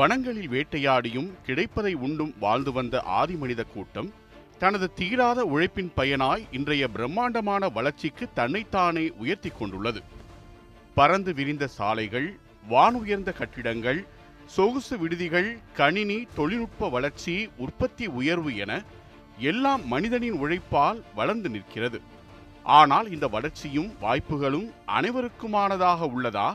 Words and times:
வனங்களில் 0.00 0.50
வேட்டையாடியும் 0.50 1.30
கிடைப்பதை 1.46 1.92
உண்டும் 1.96 2.32
வாழ்ந்து 2.38 2.72
வந்த 2.72 3.04
ஆதிமனித 3.20 3.62
கூட்டம் 3.72 4.10
தனது 4.58 4.86
தீராத 4.94 5.44
உழைப்பின் 5.44 5.90
பயனாய் 5.96 6.44
இன்றைய 6.50 6.88
பிரம்மாண்டமான 6.88 7.68
வளர்ச்சிக்கு 7.68 8.28
தன்னைத்தானே 8.34 9.04
உயர்த்தி 9.22 9.50
கொண்டுள்ளது. 9.58 10.02
பறந்து 10.94 11.34
விரிந்த 11.34 11.66
சாலைகள் 11.66 12.28
வானுயர்ந்த 12.70 13.32
கட்டிடங்கள் 13.32 14.00
சொகுசு 14.46 14.98
விடுதிகள் 14.98 15.58
கணினி 15.72 16.26
தொழில்நுட்ப 16.34 16.88
வளர்ச்சி 16.88 17.48
உற்பத்தி 17.56 18.06
உயர்வு 18.06 18.56
என 18.56 18.82
எல்லாம் 19.38 19.86
மனிதனின் 19.86 20.40
உழைப்பால் 20.44 21.02
வளர்ந்து 21.14 21.48
நிற்கிறது. 21.48 22.00
ஆனால் 22.62 23.10
இந்த 23.10 23.28
வளர்ச்சியும் 23.28 23.92
வாய்ப்புகளும் 24.00 24.68
அனைவருக்குமானதாக 24.86 26.10
உள்ளதா? 26.16 26.48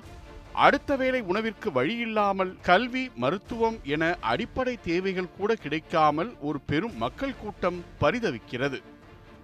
அடுத்த 0.55 0.95
வேளை 0.95 1.21
உணவிற்கு 1.21 1.69
வழியில்லாமல் 1.69 2.55
கல்வி 2.61 3.11
மருத்துவம் 3.15 3.77
என 3.83 4.17
அடிப்படை 4.21 4.77
தேவைகள் 4.83 5.33
கூட 5.37 5.55
கிடைக்காமல் 5.55 6.35
ஒரு 6.41 6.59
பெரும் 6.59 6.97
மக்கள் 6.97 7.37
கூட்டம் 7.37 7.83
பரிதவிக்கிறது. 8.01 8.81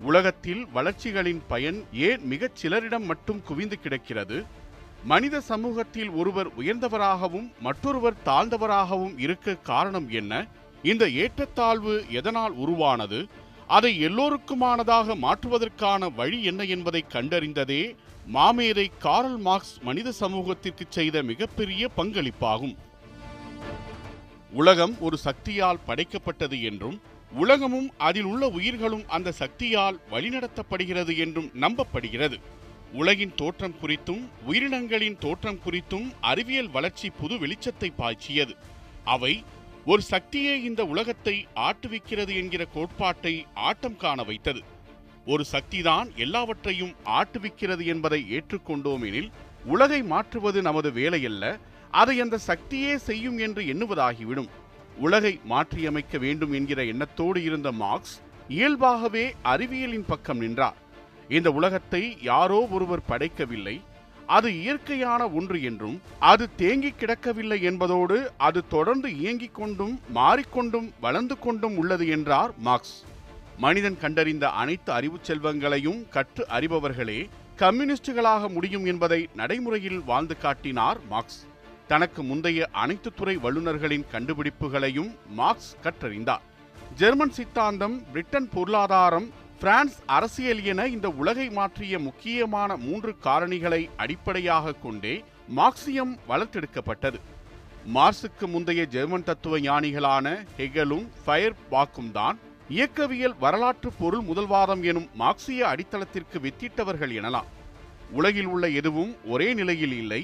உலகத்தில் 0.01 0.67
வளர்ச்சிகளின் 0.67 1.41
பயன் 1.47 1.84
ஏன் 1.91 2.25
மிகச் 2.25 2.55
சிலரிடம் 2.55 3.05
மட்டும் 3.05 3.43
குவிந்து 3.43 3.79
கிடக்கிறது? 3.79 4.45
மனித 5.03 5.41
சமூகத்தில் 5.41 6.09
ஒருவர் 6.09 6.49
உயர்ந்தவராகவும் 6.59 7.51
மற்றொருவர் 7.59 8.21
தாழ்ந்தவராகவும் 8.25 9.20
இருக்க 9.20 9.55
காரணம் 9.55 10.09
என்ன? 10.09 10.48
இந்த 10.84 11.09
ஏற்றத்தாழ்வு 11.09 12.05
எதனால் 12.09 12.51
உருவானது? 12.51 13.27
அதை 13.76 13.91
எல்லோருக்குமானதாக 14.08 15.16
மாற்றுவதற்கான 15.16 16.10
வழி 16.16 16.40
என்ன 16.44 16.62
என்பதை 16.76 17.02
கண்டறிந்ததே 17.14 17.84
மாமேதை 18.34 18.86
காரல் 19.00 19.38
மார்க்ஸ் 19.38 19.76
மனித 19.82 20.10
சமூகத்திற்கு 20.12 20.86
செய்த 20.90 21.24
மிகப்பெரிய 21.30 21.90
பங்களிப்பாகும். 21.98 22.74
உலகம் 24.54 24.96
ஒரு 24.99 25.18
சக்தியால் 25.18 25.84
படைக்கப்பட்டது 25.88 26.58
என்றும் 26.70 26.98
உலகமும் 27.34 27.90
அதில் 27.98 28.27
உள்ள 28.32 28.48
உயிர்களும் 28.48 29.05
அந்த 29.08 29.36
சக்தியால் 29.42 29.99
வழிநடத்தப்படுகிறது 30.12 31.14
என்றும் 31.18 31.49
நம்பப்படுகிறது. 31.64 32.40
உலகின் 32.94 33.34
தோற்றம் 33.36 33.77
குறித்தும் 33.82 34.24
உயிரினங்களின் 34.48 35.18
தோற்றம் 35.18 35.60
குறித்தும் 35.66 36.08
அறிவியல் 36.22 36.70
வளர்ச்சி 36.70 37.10
புது 37.22 37.36
வெளிச்சத்தை 37.36 37.90
பாய்ச்சியது. 37.98 38.55
அவை 39.05 39.34
ஒரு 39.85 40.01
சக்தியே 40.10 40.55
இந்த 40.63 40.85
உலகத்தை 40.85 41.48
ஆட்டுவிக்கிறது 41.55 42.35
என்கிற 42.35 42.65
கோட்பாட்டை 42.65 43.46
ஆட்டம் 43.54 43.98
காண 43.98 44.24
வைத்தது. 44.24 44.62
ஒரு 45.26 45.43
சக்திதான் 45.51 46.15
எல்லாவற்றையும் 46.15 46.93
ஆட்டுவிக்கிறது 47.05 47.85
என்பதை 47.85 48.26
ஏற்றுக்கொண்டோம் 48.32 49.05
எனில் 49.05 49.32
உலகை 49.65 50.04
மாற்றுவது 50.04 50.62
நமது 50.62 50.91
வேலையல்ல 50.91 51.59
அதை 51.91 52.21
அந்த 52.21 52.40
சக்தியே 52.48 52.96
செய்யும் 52.96 53.37
என்று 53.37 53.63
எண்ணுவதாகிவிடும். 53.63 54.49
உலகை 54.98 55.40
மாற்றியமைக்க 55.43 56.18
வேண்டும் 56.18 56.52
என்கிற 56.52 56.84
எண்ணத்தோடு 56.84 57.43
இருந்த 57.43 57.71
மார்க்ஸ் 57.71 58.21
இயல்பாகவே 58.48 59.34
அறிவியலின் 59.43 60.07
பக்கம் 60.07 60.37
நின்றார். 60.37 60.77
இந்த 61.27 61.52
உலகத்தை 61.52 62.18
யாரோ 62.21 62.68
ஒருவர் 62.71 63.07
படைக்கவில்லை 63.07 63.82
அது 64.28 64.59
இயற்கையான 64.59 65.30
ஒன்று 65.30 65.62
என்றும் 65.62 66.02
அது 66.19 66.56
தேங்கி 66.56 66.94
கிடக்கவில்லை 67.00 67.62
என்பதோடு 67.62 68.31
அது 68.38 68.68
தொடர்ந்து 68.68 69.18
இயங்கிக் 69.18 69.56
கொண்டும் 69.56 70.00
மாறிக்கொண்டும் 70.16 70.90
வளர்ந்து 71.02 71.40
கொண்டும் 71.40 71.78
உள்ளது 71.78 72.08
என்றார் 72.08 72.52
மார்க்ஸ். 72.58 73.03
மனிதன் 73.58 73.97
கண்டறிந்த 74.00 74.50
அனைத்து 74.50 74.92
அறிவு 74.92 75.18
செல்வங்களையும் 75.24 76.09
கற்று 76.09 76.46
அறிபவர்களே 76.50 77.30
கம்யூனிஸ்டுகளாக 77.58 78.50
முடியும் 78.50 78.86
என்பதை 78.86 79.30
நடைமுறையில் 79.36 80.02
வாழ்ந்து 80.04 80.38
காட்டினார் 80.38 81.00
மார்க்ஸ். 81.10 81.46
தனக்கு 81.88 82.24
முந்தைய 82.24 82.68
அனைத்து 82.72 83.14
துறை 83.14 83.38
வல்லுநர்களின் 83.38 84.06
கண்டுபிடிப்புகளையும் 84.12 85.16
மார்க்ஸ் 85.28 85.76
கற்றறிந்தார். 85.84 86.42
ஜெர்மன் 86.96 87.31
சித்தாந்தம் 87.31 88.04
பிரிட்டன் 88.12 88.50
பொருளாதாரம் 88.50 89.31
பிரான்ஸ் 89.62 89.98
அரசியல் 90.16 90.62
என 90.72 90.82
இந்த 90.88 91.08
உலகை 91.22 91.46
மாற்றிய 91.50 91.96
முக்கியமான 92.06 92.78
மூன்று 92.84 93.12
காரணிகளை 93.26 93.80
அடிப்படையாக 94.04 94.72
கொண்டே 94.84 95.12
மார்க்சியம் 95.58 96.14
வளர்த்தெடுக்கப்பட்டது. 96.30 97.20
மார்க்சுக்கு 97.96 98.48
முந்தைய 98.54 98.84
ஜெர்மன் 98.86 99.26
தத்துவ 99.28 99.60
ஞானிகளான 99.60 100.28
ஹெகலும் 100.58 101.06
ஃபயர் 101.26 101.58
பாக்கும் 101.74 102.12
தான் 102.12 102.40
இயக்கவியல் 102.70 103.36
வரலாற்று 103.44 103.92
பொருள் 104.00 104.24
முதல்வாதம் 104.30 104.84
எனும் 104.92 105.08
மார்க்சிய 105.22 105.68
அடித்தளத்திற்கு 105.74 106.40
வித்திட்டவர்கள் 106.46 107.14
எனலாம். 107.20 107.52
உலகில் 108.12 108.50
உள்ள 108.54 108.70
எதுவும் 108.82 109.14
ஒரே 109.26 109.50
நிலையில் 109.54 109.96
இல்லை. 110.02 110.22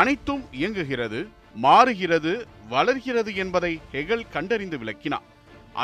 அனைத்தும் 0.00 0.44
இயங்குகிறது 0.52 1.22
மாறுகிறது 1.66 2.34
வளர்கிறது 2.68 3.34
என்பதை 3.44 3.72
ஹெகல் 3.94 4.28
கண்டறிந்து 4.36 4.78
விளக்கினார். 4.78 5.26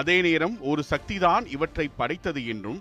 அதே 0.01 0.17
நேரம் 0.21 0.57
ஒரு 0.71 0.83
சக்திதான் 0.91 1.45
இவற்றை 1.47 1.87
படைத்தது 1.97 2.41
என்றும் 2.53 2.81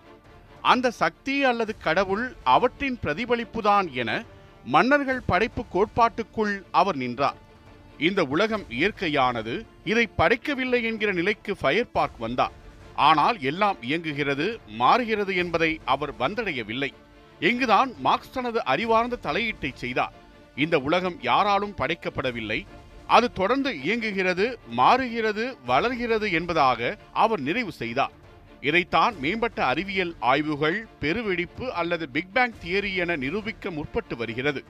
அந்த 0.71 0.87
சக்தி 1.01 1.35
அல்லது 1.43 1.73
கடவுள் 1.77 2.25
அவற்றின் 2.55 2.97
பிரதிபலிப்புதான் 3.03 3.87
என 3.91 4.11
மன்னர்கள் 4.65 5.21
படைப்பு 5.25 5.63
கோட்பாட்டுக்குள் 5.73 6.55
அவர் 6.71 6.95
நின்றார். 6.95 7.39
இந்த 7.97 8.21
உலகம் 8.23 8.65
இயற்கையானது 8.69 9.53
இதை 9.83 10.05
படைக்கவில்லை 10.17 10.79
என்கிற 10.83 11.11
நிலைக்கு 11.11 11.53
ஃபயர் 11.55 11.91
பார்க் 11.91 12.19
வந்தார். 12.19 12.55
ஆனால் 13.09 13.37
எல்லாம் 13.41 13.77
இயங்குகிறது 13.81 14.47
மாறுகிறது 14.81 15.33
என்பதை 15.35 15.71
அவர் 15.85 16.13
வந்தடையவில்லை. 16.19 16.91
இங்குதான் 17.39 17.91
மார்க்ஸ் 17.99 18.33
தனது 18.33 18.59
அறிவார்ந்த 18.65 19.21
தலையீட்டை 19.23 19.71
செய்தார். 19.73 20.15
இந்த 20.55 20.75
உலகம் 20.79 21.17
யாராலும் 21.21 21.77
படைக்கப்படவில்லை 21.77 22.59
அது 23.07 23.33
தொடர்ந்து 23.33 23.81
இயங்குகிறது 23.81 24.59
மாறுகிறது 24.67 25.57
வளர்கிறது 25.65 26.31
என்பதாக 26.31 26.97
அவர் 27.13 27.39
நிறைவு 27.39 27.71
செய்தார். 27.71 28.11
இதைத்தான் 28.61 29.19
மேம்பட்ட 29.19 29.65
அறிவியல் 29.65 30.15
ஆய்வுகள் 30.19 30.87
பெருவெடிப்பு 30.99 31.73
அல்லது 31.73 32.09
பிக்பேங் 32.13 32.53
தியரி 32.63 32.95
என 32.95 33.15
நிரூபிக்க 33.15 33.69
முற்பட்டு 33.69 34.15
வருகிறது. 34.17 34.63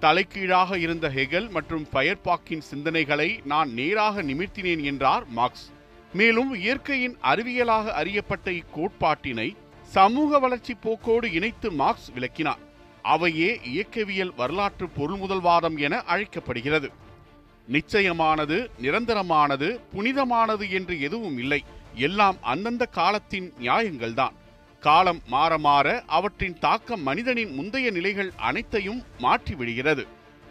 தலைகீழாக 0.00 0.78
இருந்த 0.78 1.08
ஹெகல் 1.08 1.50
மற்றும் 1.50 1.88
ஃபயர்பாக்கின் 1.92 2.62
சிந்தனைகளை 2.74 3.38
நான் 3.44 3.72
நேராக 3.72 4.22
நிமிர்த்தினேன் 4.22 4.82
என்றார் 4.82 5.26
மார்க்ஸ். 5.26 5.70
மேலும் 6.12 6.54
இயற்கையின் 6.54 7.18
அறிவியலாக 7.22 7.90
அறியப்பட்ட 7.90 8.50
இக்கோட்பாட்டினை 8.50 9.56
சமூக 9.82 10.38
வளர்ச்சி 10.38 10.76
போக்கோடு 10.82 11.32
இணைத்து 11.32 11.72
மார்க்ஸ் 11.72 12.10
விளக்கினார். 12.10 12.58
அவையே 13.02 13.60
இயக்கவியல் 13.64 14.34
வரலாற்று 14.36 14.88
பொருள்முதல்வாதம் 14.96 15.78
என 15.78 15.98
அழைக்கப்படுகிறது. 15.98 17.06
நிச்சயமானது 17.72 18.70
நிரந்தரமானது 18.82 19.80
புனிதமானது 19.92 20.70
என்று 20.70 21.00
எதுவும் 21.00 21.38
இல்லை. 21.38 21.64
எல்லாம் 21.94 22.36
அந்தந்த 22.40 22.86
காலத்தின் 22.86 23.52
நியாயங்கள்தான். 23.60 24.32
காலம் 24.80 25.20
மாற 25.26 25.58
மாற 25.58 26.02
அவற்றின் 26.06 26.58
தாக்கம் 26.58 27.02
மனிதனின் 27.02 27.54
முந்தைய 27.54 27.90
நிலைகள் 27.90 28.32
அனைத்தையும் 28.36 29.02
மாற்றிவிடுகிறது. 29.18 30.06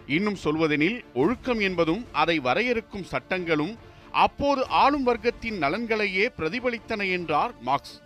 இன்னும் 0.08 0.36
சொல்வதெனில் 0.36 1.04
ஒழுக்கம் 1.14 1.60
என்பதும் 1.60 2.06
அதை 2.12 2.40
வரையறுக்கும் 2.40 3.04
சட்டங்களும் 3.04 3.78
அப்போது 4.12 4.68
ஆளும் 4.68 5.08
வர்க்கத்தின் 5.08 5.58
நலன்களையே 5.58 6.28
பிரதிபலித்தன 6.38 7.12
என்றார் 7.12 7.54
மார்க்ஸ். 7.62 8.02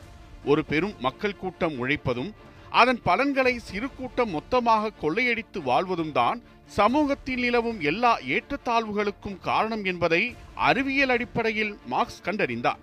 ஒரு 0.45 0.66
பெரும் 0.66 0.94
மக்கள் 1.00 1.35
கூட்டம் 1.35 1.77
உழைப்பதும் 1.77 2.33
அதன் 2.79 2.99
பலன்களை 3.07 3.53
சிறு 3.69 3.87
கூட்டம் 3.97 4.31
மொத்தமாக 4.35 4.91
கொள்ளையடித்து 5.01 5.59
வாழ்வதும் 5.69 6.13
தான் 6.19 6.39
சமூகத்தில் 6.77 7.41
நிலவும் 7.45 7.79
எல்லா 7.89 8.11
ஏற்றத்தாழ்வுகளுக்கும் 8.35 9.41
காரணம் 9.49 9.83
என்பதை 9.91 10.21
அறிவியல் 10.69 11.13
அடிப்படையில் 11.15 11.73
மார்க்ஸ் 11.93 12.23
கண்டறிந்தார். 12.27 12.81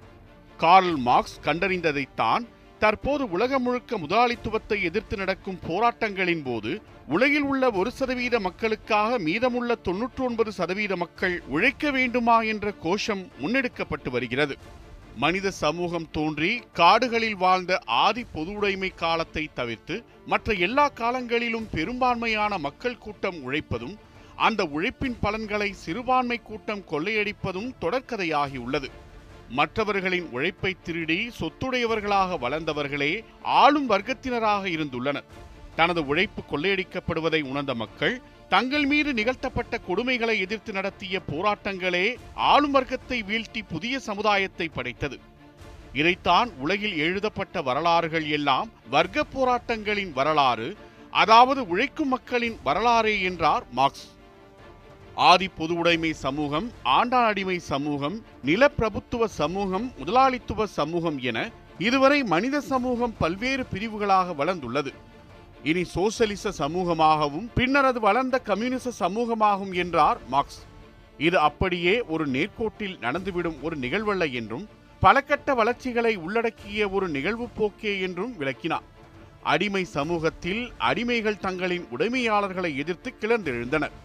கார்ல் 0.59 0.97
மார்க்ஸ் 1.09 1.39
கண்டறிந்ததைத்தான் 1.47 2.45
தற்போது 2.83 3.25
உலகம் 3.35 3.65
முழுக்க 3.67 3.93
முதலாளித்துவத்தை 3.99 4.79
எதிர்த்து 4.89 5.15
நடக்கும் 5.23 5.63
போராட்டங்களின் 5.69 6.45
போது 6.49 6.73
உலகில் 7.17 7.47
உள்ள 7.51 7.71
ஒரு 7.81 7.91
சதவீத 7.99 8.37
மக்களுக்காக 8.47 9.19
மீதமுள்ள 9.27 9.73
தொன்னூற்றி 9.87 10.23
ஒன்பது 10.27 10.51
சதவீத 10.59 10.97
மக்கள் 11.05 11.37
உழைக்க 11.55 11.91
வேண்டுமா 11.97 12.37
என்ற 12.53 12.73
கோஷம் 12.85 13.25
முன்னெடுக்கப்பட்டு 13.41 14.11
வருகிறது. 14.17 14.57
மனித 15.19 15.51
சமூகம் 15.51 16.11
தோன்றி 16.11 16.63
காடுகளில் 16.73 17.37
வாழ்ந்த 17.37 17.79
ஆதி 17.87 18.25
பொதுவுடைமை 18.35 18.95
காலத்தை 18.95 19.51
தவிர்த்து 19.55 20.05
மற்ற 20.27 20.53
எல்லா 20.53 20.89
காலங்களிலும் 20.89 21.67
பெரும்பான்மையான 21.71 22.59
மக்கள் 22.59 22.99
கூட்டம் 22.99 23.39
உழைப்பதும் 23.43 23.97
அந்த 24.37 24.65
உழைப்பின் 24.65 25.17
பலன்களை 25.21 25.73
சிறுபான்மை 25.73 26.39
கூட்டம் 26.43 26.85
கொள்ளையடிப்பதும் 26.91 27.71
தொடர்கதையாகியுள்ளது. 27.81 28.91
மற்றவர்களின் 29.49 30.29
உழைப்பை 30.31 30.77
திருடி 30.83 31.31
சொத்துடையவர்களாக 31.41 32.39
வளர்ந்தவர்களே 32.45 33.25
ஆளும் 33.43 33.91
வர்க்கத்தினராக 33.91 34.65
இருந்துள்ளனர். 34.77 35.29
தனது 35.77 36.07
உழைப்பு 36.07 36.43
கொள்ளையடிக்கப்படுவதை 36.43 37.43
உணர்ந்த 37.43 37.75
மக்கள் 37.75 38.23
தங்கள் 38.53 38.85
மீது 38.91 39.11
நிகழ்த்தப்பட்ட 39.19 39.75
கொடுமைகளை 39.89 40.35
எதிர்த்து 40.45 40.71
நடத்திய 40.77 41.17
போராட்டங்களே 41.33 42.07
ஆளும் 42.51 42.75
வர்க்கத்தை 42.77 43.19
வீழ்த்தி 43.31 43.61
புதிய 43.73 43.95
சமுதாயத்தை 44.07 44.67
படைத்தது. 44.77 45.17
இதைத்தான் 46.01 46.49
உலகில் 46.65 46.97
எழுதப்பட்ட 47.05 47.63
வரலாறுகள் 47.69 48.27
எல்லாம் 48.37 48.69
வர்க்க 48.95 49.25
போராட்டங்களின் 49.35 50.13
வரலாறு 50.19 50.69
அதாவது 51.23 51.61
உழைக்கும் 51.73 52.13
மக்களின் 52.15 52.57
வரலாறே 52.69 53.15
என்றார் 53.29 53.67
மார்க்ஸ். 53.79 54.07
ஆதி 55.29 55.49
பொது 55.59 55.75
உடைமை 55.81 56.13
சமூகம் 56.25 56.67
ஆண்டான் 56.97 57.29
அடிமை 57.31 57.59
சமூகம் 57.71 58.17
நிலப்பிரபுத்துவ 58.49 59.29
சமூகம் 59.41 59.87
முதலாளித்துவ 59.99 60.67
சமூகம் 60.79 61.19
என 61.31 61.39
இதுவரை 61.87 62.21
மனித 62.35 62.57
சமூகம் 62.73 63.15
பல்வேறு 63.19 63.65
பிரிவுகளாக 63.73 64.35
வளர்ந்துள்ளது. 64.41 64.93
இனி 65.65 65.83
சோசலிச 65.85 66.51
சமூகமாகவும் 66.59 67.49
பின்னர் 67.55 67.85
அது 67.85 68.01
வளர்ந்த 68.01 68.39
கம்யூனிச 68.39 68.91
சமூகமாகும் 69.01 69.75
என்றார் 69.75 70.19
மார்க்ஸ். 70.29 70.67
இது 71.19 71.39
அப்படியே 71.39 72.03
ஒரு 72.03 72.29
நேர்கோட்டில் 72.29 72.99
நடந்துவிடும் 73.01 73.61
ஒரு 73.63 73.77
நிகழ்வல்ல 73.77 74.33
என்றும் 74.33 74.69
பலகட்ட 75.03 75.55
வளர்ச்சிகளை 75.55 76.17
உள்ளடக்கிய 76.17 76.89
ஒரு 76.89 77.09
நிகழ்வு 77.09 77.49
போக்கே 77.49 78.01
என்றும் 78.01 78.37
விளக்கினார். 78.37 78.83
அடிமை 79.43 79.85
சமூகத்தில் 79.85 80.73
அடிமைகள் 80.79 81.39
தங்களின் 81.39 81.87
உடைமையாளர்களை 81.97 82.77
எதிர்த்து 82.77 83.15
கிளர்ந்தெழுந்தனர். 83.21 83.97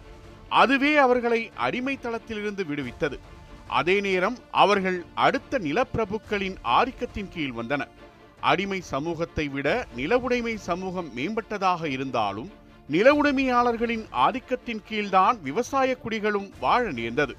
அதுவே 0.50 0.96
அவர்களை 0.96 1.52
அடிமை 1.56 2.00
தளத்திலிருந்து 2.02 2.64
விடுவித்தது. 2.64 3.20
அதே 3.68 4.00
நேரம் 4.00 4.38
அவர்கள் 4.52 5.06
அடுத்த 5.14 5.60
நிலப்பிரபுக்களின் 5.60 6.56
ஆதிக்கத்தின் 6.64 7.30
கீழ் 7.30 7.52
வந்தனர். 7.52 8.02
அடிமை 8.50 8.82
சமூகத்தை 8.82 9.46
விட 9.48 9.68
நிலவுடைமை 9.98 10.56
சமூகம் 10.56 11.10
மேம்பட்டதாக 11.16 11.84
இருந்தாலும் 11.96 12.50
நிலவுடைமையாளர்களின் 12.90 14.06
ஆதிக்கத்தின் 14.26 14.82
கீழ்தான் 14.90 15.38
விவசாய 15.42 15.98
குடிகளும் 16.04 16.50
வாழ 16.60 16.92
நேர்ந்தது. 16.92 17.36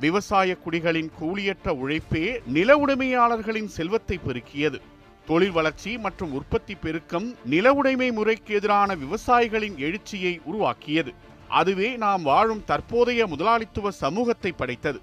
விவசாய 0.00 0.56
குடிகளின் 0.64 1.10
கூலியற்ற 1.18 1.72
உழைப்பே 1.74 2.40
நில 2.46 2.76
உடைமையாளர்களின் 2.76 3.70
செல்வத்தை 3.76 4.18
பெருக்கியது. 4.26 4.78
தொழில் 5.26 5.50
வளர்ச்சி 5.50 5.92
மற்றும் 5.98 6.32
உற்பத்தி 6.32 6.74
பெருக்கம் 6.74 7.28
நில 7.44 7.72
உடைமை 7.72 8.10
முறைக்கு 8.10 8.54
எதிரான 8.54 8.90
விவசாயிகளின் 8.94 9.76
எழுச்சியை 9.76 10.40
உருவாக்கியது. 10.44 11.14
அதுவே 11.48 11.96
நாம் 11.96 12.22
வாழும் 12.22 12.64
தற்போதைய 12.64 13.26
முதலாளித்துவ 13.26 13.90
சமூகத்தை 13.90 14.52
படைத்தது. 14.52 15.00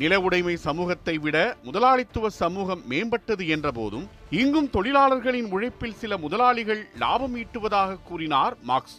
நில 0.00 0.20
உடைமை 0.20 0.56
சமூகத்தை 0.56 1.18
விட 1.18 1.36
முதலாளித்துவ 1.62 2.28
சமூகம் 2.30 2.82
மேம்பட்டது 2.88 3.44
என்ற 3.54 3.70
போதும் 3.70 4.06
இங்கும் 4.30 4.68
தொழிலாளர்களின் 4.70 5.48
உழைப்பில் 5.50 5.98
சில 6.02 6.16
முதலாளிகள் 6.16 6.82
லாபம் 6.98 7.34
ஈட்டுவதாக 7.36 7.98
கூறினார் 8.02 8.56
மார்க்ஸ். 8.62 8.98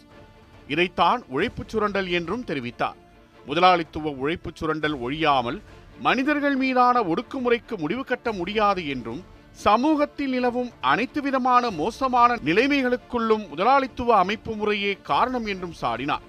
இதைத்தான் 0.68 1.22
உழைப்புச் 1.28 1.68
சுரண்டல் 1.68 2.08
என்றும் 2.08 2.44
தெரிவித்தார். 2.44 2.98
முதலாளித்துவ 3.46 4.10
உழைப்புச் 4.10 4.56
சுரண்டல் 4.56 4.96
ஒழியாமல் 5.00 5.58
மனிதர்கள் 6.00 6.56
மீதான 6.56 7.02
ஒடுக்குமுறைக்கு 7.02 7.74
முடிவு 7.78 8.04
கட்ட 8.04 8.32
முடியாது 8.32 8.88
என்றும் 8.88 9.22
சமூகத்தில் 9.50 10.30
நிலவும் 10.30 10.70
அனைத்து 10.80 11.20
விதமான 11.22 11.70
மோசமான 11.70 12.38
நிலைமைகளுக்குள்ளும் 12.48 13.44
முதலாளித்துவ 13.48 14.16
அமைப்பு 14.16 14.54
முறையே 14.54 14.94
காரணம் 15.02 15.46
என்றும் 15.46 15.76
சாடினார். 15.82 16.24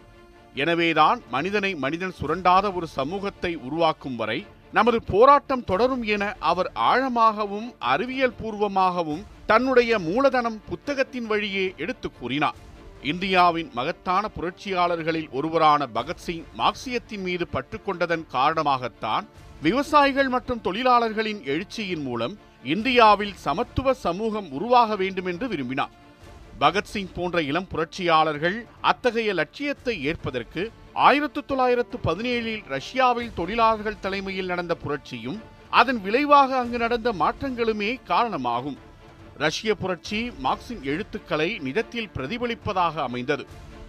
எனவேதான் 0.54 1.22
மனிதனை 1.30 1.76
மனிதன் 1.76 2.18
சுரண்டாத 2.20 2.66
ஒரு 2.74 2.88
சமூகத்தை 2.88 3.56
உருவாக்கும் 3.56 4.16
வரை 4.16 4.46
நமது 4.74 5.02
போராட்டம் 5.02 5.64
தொடரும் 5.64 6.04
என 6.04 6.36
அவர் 6.40 6.72
ஆழமாகவும் 6.76 7.74
அறிவியல் 7.80 8.38
பூர்வமாகவும் 8.44 9.26
தன்னுடைய 9.46 10.00
மூலதனம் 10.00 10.62
புத்தகத்தின் 10.70 11.26
வழியே 11.26 11.74
எடுத்து 11.78 12.12
கூறினார். 12.12 12.56
இந்தியாவின் 13.02 13.70
மகத்தான 13.74 14.28
புரட்சியாளர்களில் 14.28 15.30
ஒருவரான 15.30 15.88
பகத்சிங் 15.94 16.44
மார்க்சியத்தின் 16.58 17.22
மீது 17.22 17.48
பற்றுக்கொண்டதன் 17.54 18.26
காரணமாகத்தான் 18.32 19.26
விவசாயிகள் 19.62 20.30
மற்றும் 20.30 20.62
தொழிலாளர்களின் 20.62 21.42
எழுச்சியின் 21.44 22.02
மூலம் 22.02 22.38
இந்தியாவில் 22.64 23.36
சமத்துவ 23.36 23.94
சமூகம் 23.94 24.52
உருவாக 24.52 24.96
வேண்டும் 24.96 25.26
என்று 25.26 25.48
விரும்பினார் 25.48 25.94
பகத்சிங் 26.60 27.14
போன்ற 27.16 27.42
இளம் 27.42 27.68
புரட்சியாளர்கள் 27.68 28.66
அத்தகைய 28.82 29.34
லட்சியத்தை 29.34 30.04
ஏற்பதற்கு 30.04 30.72
ஆயிரத்து 31.04 31.46
தொள்ளாயிரத்து 31.46 31.98
பதினேழில் 32.04 32.62
ரஷ்யாவில் 32.68 33.34
தொழிலாளர்கள் 33.36 34.00
தலைமையில் 34.00 34.46
நடந்த 34.46 34.74
புரட்சியும் 34.76 35.40
அதன் 35.70 36.00
விளைவாக 36.02 36.58
அங்கு 36.58 36.78
நடந்த 36.78 37.10
மாற்றங்களுமே 37.12 37.90
காரணமாகும். 38.04 38.78
ரஷ்ய 39.38 39.76
புரட்சி 39.76 40.32
மார்க்சின் 40.46 40.84
எழுத்துக்களை 40.84 41.60
நிஜத்தில் 41.64 42.10
பிரதிபலிப்பதாக 42.16 42.96
அமைந்தது. 43.08 43.46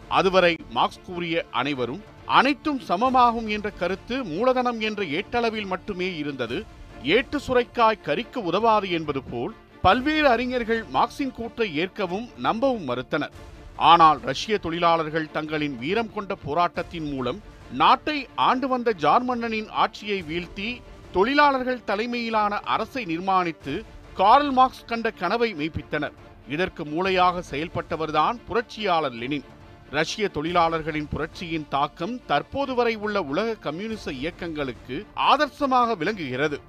அதுவரை 0.08 0.56
மார்க்ஸ் 0.70 1.04
கூறிய 1.06 1.44
அனைவரும் 1.50 2.02
அனைத்தும் 2.26 2.80
சமமாகும் 2.88 3.48
என்ற 3.56 3.70
கருத்து 3.70 4.24
மூலதனம் 4.24 4.80
என்ற 4.80 5.02
ஏட்டளவில் 5.04 5.66
மட்டுமே 5.66 6.16
இருந்தது. 6.16 6.64
ஏட்டு 7.02 7.38
சுரைக்காய் 7.46 8.04
கறிக்கு 8.04 8.40
உதவாது 8.50 8.90
என்பது 8.90 9.22
போல் 9.22 9.54
பல்வேறு 9.82 10.28
அறிஞர்கள் 10.28 10.84
மார்க்சின் 10.90 11.36
கூற்றை 11.38 11.76
ஏற்கவும் 11.76 12.28
நம்பவும் 12.36 12.88
மறுத்தனர். 12.88 13.36
ஆனால் 13.76 14.20
ரஷ்ய 14.20 14.58
தொழிலாளர்கள் 14.58 15.30
தங்களின் 15.30 15.76
வீரம் 15.78 16.12
கொண்ட 16.12 16.34
போராட்டத்தின் 16.34 17.08
மூலம் 17.12 17.40
நாட்டை 17.72 18.26
ஆண்டு 18.34 18.68
வந்த 18.68 18.94
ஜார்மன்னனின் 19.00 19.68
ஆட்சியை 19.68 20.22
வீழ்த்தி 20.22 20.80
தொழிலாளர்கள் 21.12 21.84
தலைமையிலான 21.84 22.60
அரசை 22.60 23.04
நிர்மாணித்து 23.04 23.84
கார்ல் 24.14 24.52
மார்க்ஸ் 24.52 24.84
கண்ட 24.84 25.10
கனவை 25.10 25.54
மெய்ப்பித்தனர். 25.54 26.16
இதற்கு 26.48 26.84
மூளையாக 26.84 27.42
செயல்பட்டவர்தான் 27.50 28.36
புரட்சியாளர் 28.48 29.12
லெனின். 29.12 29.44
ரஷ்ய 29.90 30.28
தொழிலாளர்களின் 30.28 31.08
புரட்சியின் 31.08 31.68
தாக்கம் 31.68 32.24
தற்போது 32.26 32.74
வரை 32.74 32.94
உள்ள 32.94 33.22
உலக 33.22 33.54
கம்யூனிச 33.54 34.12
இயக்கங்களுக்கு 34.12 35.06
ஆதர்சமாக 35.14 35.96
விளங்குகிறது. 35.96 36.60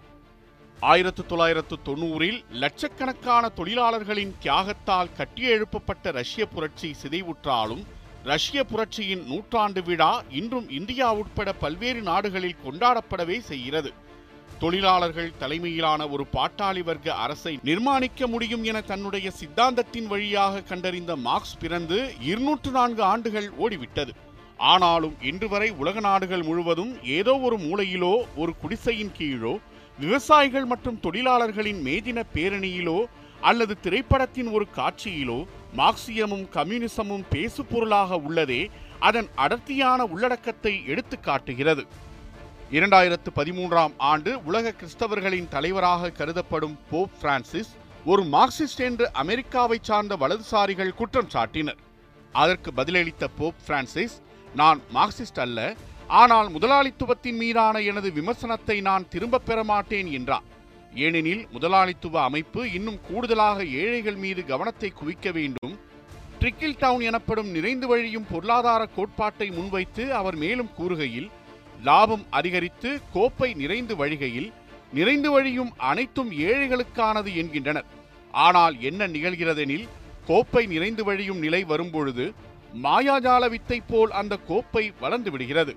ஆயிரத்து 0.80 1.26
தொள்ளாயிரத்து 1.26 1.76
தொண்ணூறில் 1.86 2.44
லட்சக்கணக்கான 2.52 3.50
தொழிலாளர்களின் 3.50 4.34
தியாகத்தால் 4.44 5.14
கட்டியெழுப்பப்பட்ட 5.18 6.12
ரஷ்ய 6.12 6.46
புரட்சி 6.46 6.96
சிதைவுற்றாலும் 7.02 7.84
ரஷ்ய 8.24 8.64
புரட்சியின் 8.64 9.24
நூற்றாண்டு 9.26 9.84
விழா 9.84 10.24
இன்றும் 10.30 10.70
இந்தியா 10.70 11.14
உட்பட 11.14 11.54
பல்வேறு 11.54 12.02
நாடுகளில் 12.02 12.62
கொண்டாடப்படவே 12.66 13.40
செய்கிறது. 13.40 13.94
தொழிலாளர்கள் 14.60 15.38
தலைமையிலான 15.38 16.08
ஒரு 16.08 16.26
பாட்டாளி 16.34 16.84
வர்க்க 16.84 17.14
அரசை 17.14 17.60
நிர்மாணிக்க 17.64 18.28
முடியும் 18.28 18.64
என 18.64 18.82
தன்னுடைய 18.82 19.32
சித்தாந்தத்தின் 19.32 20.08
வழியாக 20.08 20.62
கண்டறிந்த 20.62 21.16
மார்க்ஸ் 21.16 21.58
பிறந்து 21.60 22.14
இருநூற்று 22.22 22.72
நான்கு 22.72 23.04
ஆண்டுகள் 23.04 23.50
ஓடிவிட்டது. 23.60 24.10
ஆனாலும் 24.58 25.16
இன்று 25.22 25.50
வரை 25.50 25.70
உலக 25.70 26.00
நாடுகள் 26.00 26.44
முழுவதும் 26.44 27.04
ஏதோ 27.04 27.40
ஒரு 27.40 27.58
மூலையிலோ 27.58 28.14
ஒரு 28.36 28.56
குடிசையின் 28.62 29.12
கீழோ 29.18 29.58
விவசாயிகள் 30.00 30.66
மற்றும் 30.66 31.00
தொழிலாளர்களின் 31.00 31.80
மேதின 31.86 32.24
பேரணியிலோ 32.34 33.00
அல்லது 33.42 33.74
திரைப்படத்தின் 33.80 34.50
ஒரு 34.52 34.66
காட்சியிலோ 34.76 35.40
மார்க்சியமும் 35.78 36.46
கம்யூனிசமும் 36.58 37.24
பேசு 37.30 37.66
பொருளாக 37.66 38.20
உள்ளதே 38.28 38.62
அதன் 39.00 39.30
அடர்த்தியான 39.36 40.04
உள்ளடக்கத்தை 40.04 40.74
எடுத்து 40.86 41.20
காட்டுகிறது. 41.20 41.84
இரண்டாயிரத்து 42.72 43.30
பதிமூன்றாம் 43.36 43.94
ஆண்டு 44.12 44.32
உலக 44.44 44.74
கிறிஸ்தவர்களின் 44.80 45.52
தலைவராக 45.56 46.10
கருதப்படும் 46.10 46.78
போப் 46.90 47.18
பிரான்சிஸ் 47.22 47.72
ஒரு 48.06 48.24
மார்க்சிஸ்ட் 48.24 48.82
என்று 48.88 49.06
அமெரிக்காவை 49.24 49.78
சார்ந்த 49.82 50.16
வலதுசாரிகள் 50.16 50.98
குற்றம் 51.00 51.32
சாட்டினர். 51.34 51.82
அதற்கு 52.34 52.72
பதிலளித்த 52.76 53.26
போப் 53.38 53.62
பிரான்சிஸ் 53.68 54.18
நான் 54.56 54.82
மார்க்சிஸ்ட் 54.94 55.40
அல்ல 55.46 55.76
ஆனால் 56.08 56.50
முதலாளித்துவத்தின் 56.50 57.38
மீதான 57.38 57.80
எனது 57.80 58.12
விமர்சனத்தை 58.12 58.82
நான் 58.82 59.08
திரும்பப் 59.10 59.46
பெற 59.46 59.64
மாட்டேன் 59.64 60.12
என்றார். 60.12 60.44
ஏனெனில் 60.96 61.48
முதலாளித்துவ 61.52 62.22
அமைப்பு 62.22 62.72
இன்னும் 62.72 63.00
கூடுதலாக 63.02 63.66
ஏழைகள் 63.66 64.16
மீது 64.16 64.46
கவனத்தை 64.46 64.94
குவிக்க 65.00 65.32
வேண்டும். 65.32 65.80
ட்ரிக்கில் 66.40 66.78
டவுன் 66.80 67.02
எனப்படும் 67.02 67.48
நிறைந்து 67.48 67.88
வழியும் 67.88 68.26
பொருளாதார 68.32 68.86
கோட்பாட்டை 68.86 69.50
முன்வைத்து 69.50 70.14
அவர் 70.14 70.36
மேலும் 70.36 70.70
கூறுகையில் 70.78 71.30
லாபம் 71.84 72.26
அதிகரித்து 72.30 73.00
கோப்பை 73.14 73.54
நிறைந்து 73.54 73.96
வழிகையில் 73.96 74.52
நிறைந்து 74.94 75.32
வழியும் 75.32 75.74
அனைத்தும் 75.78 76.32
ஏழைகளுக்கானது 76.32 77.36
என்கின்றனர். 77.36 77.86
ஆனால் 78.32 78.80
என்ன 78.80 79.08
நிகழ்கிறதெனில் 79.08 79.88
கோப்பை 80.28 80.66
நிறைந்து 80.66 81.04
வழியும் 81.04 81.38
நிலை 81.38 81.64
வரும்பொழுது 81.64 82.34
மாயாஜால 82.84 83.50
வித்தை 83.50 83.82
போல் 83.88 84.12
அந்த 84.12 84.38
கோப்பை 84.38 84.94
வளர்ந்து 85.00 85.32
விடுகிறது. 85.32 85.76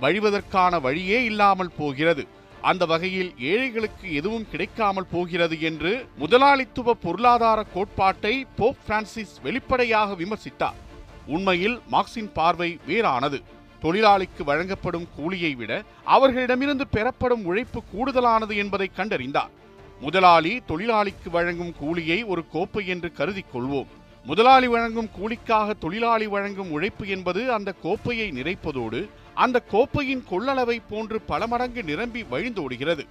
வழிவதற்கான 0.00 0.80
வழியே 0.80 1.24
இல்லாமல் 1.24 1.76
போகிறது. 1.78 2.26
அந்த 2.62 2.86
வகையில் 2.86 3.34
ஏழைகளுக்கு 3.38 4.14
எதுவும் 4.14 4.46
கிடைக்காமல் 4.50 5.10
போகிறது 5.10 5.60
என்று 5.60 6.06
முதலாளித்துவ 6.16 6.94
பொருளாதார 6.94 7.62
கோட்பாட்டை 7.62 8.46
போப் 8.56 8.80
பிரான்சிஸ் 8.86 9.34
வெளிப்படையாக 9.42 10.12
விமர்சித்தார். 10.12 10.78
உண்மையில் 11.26 11.80
மார்க்சின் 11.88 12.32
பார்வை 12.32 12.78
வேறானது. 12.88 13.42
தொழிலாளிக்கு 13.82 14.42
வழங்கப்படும் 14.44 15.08
கூலியை 15.16 15.54
விட 15.54 15.82
அவர்களிடமிருந்து 16.04 16.86
பெறப்படும் 16.86 17.44
உழைப்பு 17.44 17.82
கூடுதலானது 17.92 18.56
என்பதை 18.56 18.90
கண்டறிந்தார். 18.96 19.52
முதலாளி 20.00 20.62
தொழிலாளிக்கு 20.68 21.30
வழங்கும் 21.30 21.74
கூலியை 21.78 22.24
ஒரு 22.24 22.44
கோப்பை 22.48 22.86
என்று 22.86 23.12
கருதி 23.12 23.44
கொள்வோம். 23.54 23.86
முதலாளி 24.24 24.66
வழங்கும் 24.66 25.10
கூலிக்காக 25.18 25.74
தொழிலாளி 25.78 26.26
வழங்கும் 26.26 26.70
உழைப்பு 26.70 27.08
என்பது 27.08 27.52
அந்த 27.52 27.72
கோப்பையை 27.72 28.28
நிறைப்பதோடு 28.30 29.00
அந்த 29.44 29.56
கோப்பையின் 29.72 30.22
கொள்ளளவை 30.30 30.76
போன்று 30.90 31.18
பல 31.30 31.42
மடங்கு 31.46 31.82
நிரம்பி 31.90 32.22
வழிந்தோடுகிறது 32.32 33.04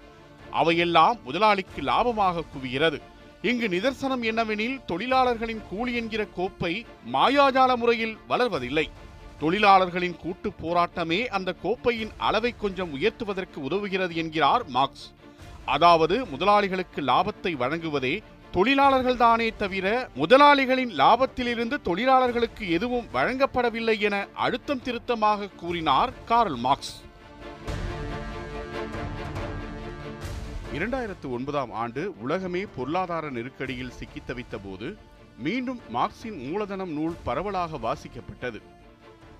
அவையெல்லாம் 0.51 1.17
முதலாளிக்கு 1.24 1.81
லாபமாக 1.81 2.43
குவிகிறது. 2.53 2.98
இங்கு 3.41 3.67
நிதர்சனம் 3.67 4.24
என்னவெனில் 4.29 4.77
தொழிலாளர்களின் 4.86 5.62
கூலி 5.69 5.91
என்கிற 5.96 6.22
கோப்பை 6.38 6.74
மாயாஜால 7.13 7.72
முறையில் 7.75 8.15
வளர்வதில்லை. 8.29 8.86
தொழிலாளர்களின் 9.41 10.17
கூட்டு 10.24 10.50
போராட்டமே 10.63 11.19
அந்த 11.38 11.50
கோப்பையின் 11.63 12.13
அளவை 12.27 12.51
கொஞ்சம் 12.63 12.93
உயர்த்துவதற்கு 12.98 13.60
உதவுகிறது 13.67 14.15
என்கிறார் 14.24 14.65
மார்க்ஸ். 14.67 15.05
அதாவது 15.75 16.15
முதலாளிகளுக்கு 16.25 17.00
லாபத்தை 17.12 17.51
வழங்குவதே 17.63 18.13
தொழிலாளர்கள்தானே 18.53 19.55
தவிர 19.55 20.09
முதலாளிகளின் 20.15 20.91
லாபத்திலிருந்து 20.97 21.81
தொழிலாளர்களுக்கு 21.81 22.71
எதுவும் 22.71 23.07
வழங்கப்படவில்லை 23.13 23.99
என 23.99 24.27
அழுத்தம் 24.33 24.81
திருத்தமாக 24.81 25.47
கூறினார் 25.47 26.23
கார்ல் 26.25 26.55
மார்க்ஸ். 26.55 27.01
இரண்டாயிரத்து 30.73 31.29
ஒன்பதாம் 31.29 31.71
ஆண்டு 31.71 32.13
உலகமே 32.21 32.65
பொருளாதார 32.75 33.29
நெருக்கடியில் 33.29 33.91
சிக்கித் 33.91 34.29
தவித்த 34.29 34.59
போது 34.63 34.97
மீண்டும் 35.37 35.81
மார்க்சின் 35.89 36.49
மூலதனம் 36.49 36.91
நூல் 36.91 37.15
பரவலாக 37.23 37.77
வாசிக்கப்பட்டது. 37.77 38.61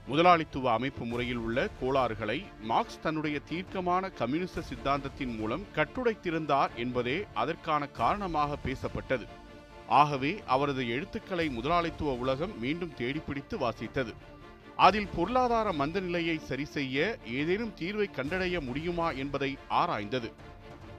முதலாளித்துவ 0.10 0.72
அமைப்பு 0.72 1.06
முறையில் 1.06 1.38
உள்ள 1.38 1.70
கோளாறுகளை 1.80 2.46
மார்க்ஸ் 2.62 3.00
தன்னுடைய 3.02 3.40
தீர்க்கமான 3.40 4.10
கம்யூனிச 4.10 4.62
சித்தாந்தத்தின் 4.62 5.36
மூலம் 5.36 5.64
கட்டுடைத்திருந்தார் 5.76 6.70
என்பதே 6.76 7.26
அதற்கான 7.34 7.88
காரணமாக 7.88 8.58
பேசப்பட்டது. 8.66 9.26
ஆகவே 9.88 10.44
அவரது 10.46 10.90
எழுத்துக்களை 10.90 11.50
முதலாளித்துவ 11.50 12.14
உலகம் 12.14 12.60
மீண்டும் 12.60 12.94
தேடிப்பிடித்து 12.94 13.58
வாசித்தது. 13.58 14.14
அதில் 14.76 15.10
பொருளாதார 15.16 15.74
மந்த 15.74 16.00
நிலையை 16.00 16.38
சரி 16.40 16.66
செய்ய 16.66 17.20
ஏதேனும் 17.26 17.76
தீர்வை 17.80 18.08
கண்டடைய 18.16 18.62
முடியுமா 18.62 19.12
என்பதை 19.12 19.58
ஆராய்ந்தது. 19.70 20.32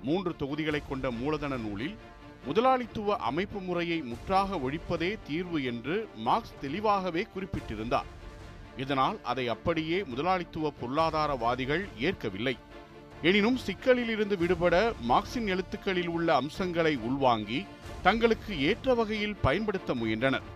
மூன்று 0.03 0.37
தொகுதிகளை 0.37 0.83
கொண்ட 0.89 1.11
மூலதன 1.11 1.57
நூலில் 1.57 1.97
முதலாளித்துவ 2.45 3.17
அமைப்பு 3.17 3.61
முறையை 3.61 4.03
முற்றாக 4.03 4.57
ஒழிப்பதே 4.57 5.19
தீர்வு 5.27 5.65
என்று 5.65 6.09
மார்க்ஸ் 6.15 6.55
தெளிவாகவே 6.61 7.27
குறிப்பிட்டிருந்தார். 7.35 8.17
இதனால் 8.79 9.17
அதை 9.23 9.45
அப்படியே 9.49 9.99
முதலாளித்துவ 10.05 10.73
பொருளாதாரவாதிகள் 10.81 11.85
ஏற்கவில்லை. 11.99 12.57
எனினும் 13.23 13.57
சிக்கலில் 13.57 14.09
இருந்து 14.09 14.37
விடுபட 14.37 14.75
மார்க்சின் 15.01 15.47
எழுத்துக்களில் 15.47 16.09
உள்ள 16.09 16.29
அம்சங்களை 16.35 16.97
உள்வாங்கி 17.09 17.59
தங்களுக்கு 18.03 18.53
ஏற்ற 18.61 18.95
வகையில் 18.95 19.41
பயன்படுத்த 19.47 19.95
முயன்றனர். 19.95 20.47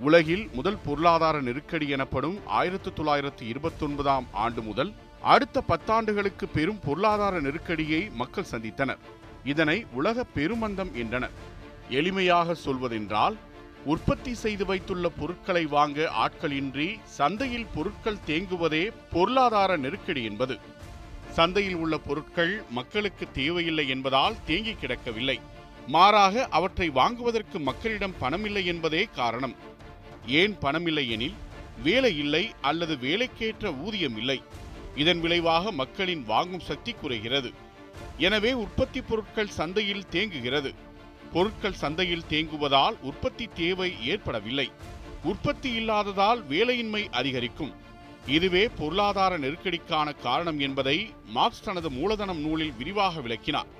உலகில் 0.00 0.44
முதல் 0.52 0.78
பொருளாதார 0.84 1.40
நெருக்கடி 1.40 1.88
எனப்படும் 1.88 2.36
ஆயிரத்து 2.46 2.92
தொள்ளாயிரத்து 2.92 3.46
இருபத்தொன்பதாம் 3.46 4.26
ஆண்டு 4.44 4.62
முதல் 4.62 4.92
அடுத்த 5.34 5.62
பத்தாண்டுகளுக்கு 5.68 6.46
பெரும் 6.54 6.80
பொருளாதார 6.84 7.40
நெருக்கடியை 7.40 8.10
மக்கள் 8.14 8.50
சந்தித்தனர். 8.50 9.02
இதனை 9.44 9.86
உலக 9.92 10.24
பெருமந்தம் 10.34 10.92
என்றனர். 10.94 11.36
எளிமையாக 11.90 12.52
சொல்வதென்றால் 12.52 13.36
உற்பத்தி 13.84 14.34
செய்து 14.34 14.66
வைத்துள்ள 14.66 15.08
பொருட்களை 15.08 15.66
வாங்க 15.66 16.10
ஆட்களின்றி 16.14 16.98
சந்தையில் 17.04 17.66
பொருட்கள் 17.74 18.18
தேங்குவதே 18.26 18.92
பொருளாதார 19.10 19.76
நெருக்கடி 19.76 20.24
என்பது. 20.24 20.58
சந்தையில் 21.30 21.74
உள்ள 21.74 21.98
பொருட்கள் 21.98 22.62
மக்களுக்கு 22.70 23.28
தேவையில்லை 23.32 23.88
என்பதால் 23.88 24.36
தேங்கி 24.46 24.72
கிடக்கவில்லை. 24.72 25.40
மாறாக 25.86 26.46
அவற்றை 26.50 26.88
வாங்குவதற்கு 26.90 27.60
மக்களிடம் 27.60 28.14
பணமில்லை 28.20 28.64
என்பதே 28.64 29.08
காரணம். 29.14 29.54
ஏன் 30.26 30.56
பணமில்லை 30.60 31.08
எனில் 31.08 31.34
வேலை 31.82 32.18
இல்லை 32.18 32.50
அல்லது 32.60 32.96
வேலைக்கேற்ற 32.96 33.80
ஊதியம் 33.80 34.16
இல்லை. 34.16 34.42
இதன் 34.94 35.20
விளைவாக 35.20 35.72
மக்களின் 35.72 36.24
வாங்கும் 36.24 36.60
சக்தி 36.60 36.92
குறைகிறது. 36.92 37.52
எனவே 38.18 38.52
உற்பத்தி 38.52 39.00
பொருட்கள் 39.00 39.48
சந்தையில் 39.48 40.08
தேங்குகிறது. 40.10 40.74
பொருட்கள் 41.32 41.80
சந்தையில் 41.82 42.28
தேங்குவதால் 42.30 42.96
உற்பத்தி 43.00 43.48
தேவை 43.54 44.06
ஏற்படவில்லை. 44.06 44.70
உற்பத்தி 45.24 45.70
இல்லாததால் 45.72 46.40
வேலையின்மை 46.48 47.02
அதிகரிக்கும். 47.10 47.72
இதுவே 48.26 48.68
பொருளாதார 48.68 49.38
நெருக்கடிக்கான 49.38 50.18
காரணம் 50.22 50.58
என்பதை 50.58 51.12
மார்க்ஸ் 51.26 51.62
தனது 51.62 51.90
மூலதனம் 51.90 52.40
நூலில் 52.40 52.74
விரிவாக 52.76 53.20
விளக்கினார். 53.20 53.70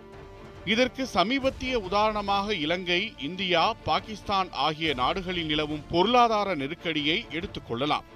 இதற்கு 0.65 1.07
சமீபத்திய 1.07 1.79
உதாரணமாக 1.79 2.55
இலங்கை 2.55 3.13
இந்தியா 3.19 3.73
பாகிஸ்தான் 3.85 4.51
ஆகிய 4.51 4.95
நாடுகளில் 4.95 5.47
நிலவும் 5.47 5.85
பொருளாதார 5.91 6.55
நெருக்கடியை 6.55 7.27
எடுத்துக்கொள்ளலாம் 7.31 8.09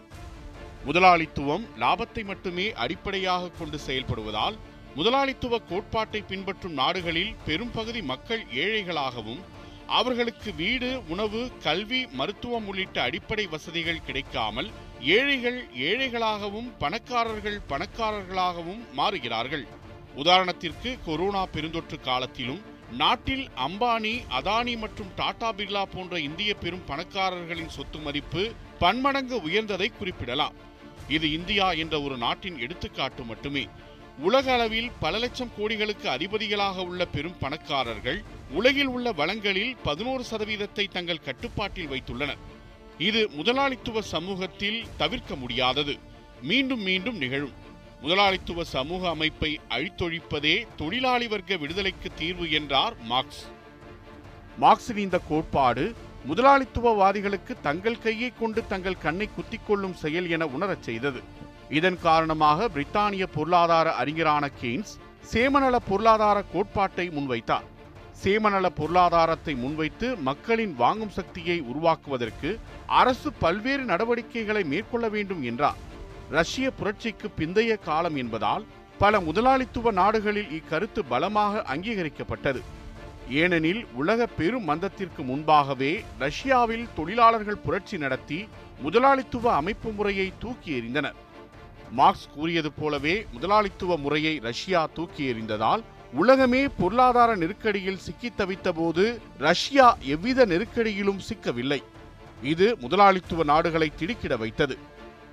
முதலாளித்துவம் 0.85 1.65
லாபத்தை 1.79 2.25
மட்டுமே 2.25 2.73
அடிப்படையாக 2.73 3.49
கொண்டு 3.49 3.79
செயல்படுவதால் 3.87 4.57
முதலாளித்துவ 4.97 5.59
கோட்பாட்டை 5.59 6.21
பின்பற்றும் 6.23 6.73
நாடுகளில் 6.73 7.35
பெரும்பகுதி 7.47 8.03
மக்கள் 8.03 8.43
ஏழைகளாகவும் 8.65 9.41
அவர்களுக்கு 9.87 10.55
வீடு 10.55 11.03
உணவு 11.09 11.41
கல்வி 11.63 12.01
மருத்துவம் 12.19 12.67
உள்ளிட்ட 12.67 13.03
அடிப்படை 13.03 13.47
வசதிகள் 13.47 14.05
கிடைக்காமல் 14.05 14.69
ஏழைகள் 15.01 15.59
ஏழைகளாகவும் 15.89 16.69
பணக்காரர்கள் 16.79 17.59
பணக்காரர்களாகவும் 17.69 18.83
மாறுகிறார்கள். 18.97 19.65
உதாரணத்திற்கு 20.17 20.99
கொரோனா 21.05 21.47
பெருந்தொற்று 21.47 22.01
காலத்திலும் 22.01 22.63
நாட்டில் 22.91 23.47
அம்பானி 23.67 24.15
அதானி 24.39 24.75
மற்றும் 24.79 25.11
டாடா 25.17 25.53
பிர்லா 25.53 25.85
போன்ற 25.85 26.21
இந்திய 26.21 26.55
பெரும் 26.55 26.87
பணக்காரர்களின் 26.89 27.75
சொத்து 27.77 27.99
மதிப்பு 27.99 28.45
பன்மடங்கு 28.79 29.39
உயர்ந்ததை 29.49 29.89
குறிப்பிடலாம். 29.99 30.55
இது 31.09 31.33
இந்தியா 31.33 31.73
என்ற 31.73 32.01
ஒரு 32.03 32.17
நாட்டின் 32.17 32.59
எடுத்துக்காட்டு 32.59 33.25
மட்டுமே. 33.25 33.65
உலக 34.19 34.53
அளவில் 34.53 34.91
பல 35.01 35.19
லட்சம் 35.19 35.51
கோடிகளுக்கு 35.59 36.05
அதிபதிகளாக 36.05 36.85
உள்ள 36.85 37.05
பெரும் 37.05 37.39
பணக்காரர்கள் 37.39 38.23
உலகில் 38.51 38.87
உள்ள 38.87 39.13
வளங்களில் 39.13 39.77
பதினோரு 39.83 40.25
சதவீதத்தை 40.31 40.89
தங்கள் 40.91 41.21
கட்டுப்பாட்டில் 41.21 41.89
வைத்துள்ளனர். 41.89 42.37
இது 42.99 43.29
முதலாளித்துவ 43.29 44.03
சமூகத்தில் 44.03 44.85
தவிர்க்க 44.97 45.35
முடியாதது. 45.35 45.99
மீண்டும் 46.43 46.81
மீண்டும் 46.81 47.17
நிகழும். 47.17 47.53
முதலாளித்துவ 48.01 48.65
சமூக 48.65 49.09
அமைப்பை 49.09 49.61
அழித்தொழிப்பதே 49.69 50.67
தொழிலாளி 50.77 51.27
வர்க்க 51.27 51.57
விடுதலைக்கு 51.57 52.11
தீர்வு 52.19 52.51
என்றார் 52.51 52.97
மார்க்ஸ். 53.01 53.45
மார்க்சின் 54.59 54.97
இந்த 54.97 55.21
கோட்பாடு 55.29 55.95
முதலாளித்துவவாதிகளுக்கு 56.29 57.61
தங்கள் 57.63 57.99
கையை 57.99 58.33
கொண்டு 58.39 58.67
தங்கள் 58.67 58.99
கண்ணை 58.99 59.29
குத்திக்கொள்ளும் 59.29 59.93
செயல் 59.93 60.31
என 60.31 60.47
உணரச் 60.47 60.83
செய்தது. 60.83 61.23
இதன் 61.71 61.99
காரணமாக 62.01 62.69
பிரித்தானிய 62.69 63.27
பொருளாதார 63.35 63.95
அறிஞரான 63.95 64.51
கெய்ன்ஸ் 64.63 64.93
சேமநல 65.33 65.77
பொருளாதார 65.89 66.43
கோட்பாட்டை 66.53 67.11
முன்வைத்தார். 67.11 67.67
சேமநல 68.25 68.67
பொருளாதாரத்தை 68.67 69.55
முன்வைத்து 69.55 70.17
மக்களின் 70.17 70.75
வாங்கும் 70.75 71.11
சக்தியை 71.11 71.61
உருவாக்குவதற்கு 71.61 72.59
அரசு 72.87 73.33
பல்வேறு 73.33 73.83
நடவடிக்கைகளை 73.83 74.65
மேற்கொள்ள 74.65 75.09
வேண்டும் 75.09 75.43
என்றார். 75.43 75.77
ரஷ்ய 76.31 76.71
புரட்சிக்கு 76.71 77.31
பிந்தைய 77.39 77.79
காலம் 77.79 78.17
என்பதால் 78.17 78.65
பல 78.99 79.21
முதலாளித்துவ 79.21 79.91
நாடுகளில் 79.91 80.51
இக்கருத்து 80.51 81.01
பலமாக 81.09 81.65
அங்கீகரிக்கப்பட்டது. 81.75 82.63
ஏனெனில் 83.29 83.87
உலக 83.95 84.27
பெரும் 84.27 84.69
மந்தத்திற்கு 84.69 85.19
முன்பாகவே 85.19 86.05
ரஷ்யாவில் 86.19 86.89
தொழிலாளர்கள் 86.97 87.57
புரட்சி 87.57 87.99
நடத்தி 87.99 88.49
முதலாளித்துவ 88.81 89.55
அமைப்பு 89.55 89.91
முறையை 89.91 90.33
தூக்கி 90.39 90.81
எறிந்தனர். 90.81 91.15
மார்க்ஸ் 91.91 92.29
கூறியது 92.35 92.73
போலவே 92.73 93.27
முதலாளித்துவ 93.33 93.97
முறையை 93.97 94.39
ரஷ்யா 94.39 94.87
தூக்கி 94.87 95.33
எறிந்ததால் 95.33 95.83
உலகமே 96.13 96.69
பொருளாதார 96.69 97.37
நெருக்கடியில் 97.37 97.97
சிக்கி 97.97 98.33
தவித்த 98.37 98.73
போது 98.73 99.21
ரஷ்யா 99.39 99.97
எவ்வித 100.01 100.47
நெருக்கடியிலும் 100.47 101.21
சிக்கவில்லை. 101.29 101.83
இது 102.43 102.77
முதலாளித்துவ 102.77 103.45
நாடுகளை 103.45 103.93
திடுக்கிட 103.97 104.37
வைத்தது. 104.37 104.79